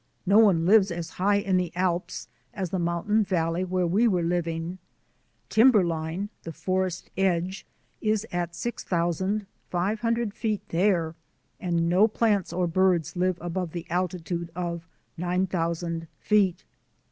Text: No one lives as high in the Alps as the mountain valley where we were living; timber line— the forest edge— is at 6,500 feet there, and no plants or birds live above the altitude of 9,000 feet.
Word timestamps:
No 0.25 0.39
one 0.39 0.65
lives 0.65 0.89
as 0.89 1.11
high 1.11 1.35
in 1.35 1.57
the 1.57 1.71
Alps 1.75 2.27
as 2.55 2.71
the 2.71 2.79
mountain 2.79 3.23
valley 3.23 3.63
where 3.63 3.85
we 3.85 4.07
were 4.07 4.23
living; 4.23 4.79
timber 5.47 5.83
line— 5.83 6.29
the 6.43 6.51
forest 6.51 7.11
edge— 7.17 7.67
is 8.11 8.25
at 8.31 8.55
6,500 8.55 10.33
feet 10.33 10.61
there, 10.69 11.13
and 11.59 11.87
no 11.87 12.07
plants 12.07 12.51
or 12.51 12.65
birds 12.65 13.15
live 13.15 13.37
above 13.39 13.73
the 13.73 13.85
altitude 13.91 14.49
of 14.55 14.87
9,000 15.19 16.07
feet. 16.19 16.63